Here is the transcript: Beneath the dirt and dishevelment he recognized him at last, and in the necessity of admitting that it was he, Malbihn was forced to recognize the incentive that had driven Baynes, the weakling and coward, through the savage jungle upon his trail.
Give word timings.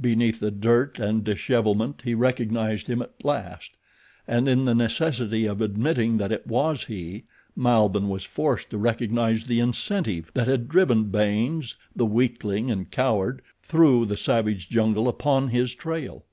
Beneath 0.00 0.40
the 0.40 0.50
dirt 0.50 0.98
and 0.98 1.22
dishevelment 1.22 2.00
he 2.02 2.14
recognized 2.14 2.86
him 2.86 3.02
at 3.02 3.22
last, 3.22 3.72
and 4.26 4.48
in 4.48 4.64
the 4.64 4.74
necessity 4.74 5.44
of 5.44 5.60
admitting 5.60 6.16
that 6.16 6.32
it 6.32 6.46
was 6.46 6.84
he, 6.84 7.24
Malbihn 7.54 8.08
was 8.08 8.24
forced 8.24 8.70
to 8.70 8.78
recognize 8.78 9.44
the 9.44 9.60
incentive 9.60 10.30
that 10.32 10.48
had 10.48 10.66
driven 10.70 11.10
Baynes, 11.10 11.76
the 11.94 12.06
weakling 12.06 12.70
and 12.70 12.90
coward, 12.90 13.42
through 13.62 14.06
the 14.06 14.16
savage 14.16 14.70
jungle 14.70 15.08
upon 15.08 15.48
his 15.48 15.74
trail. 15.74 16.24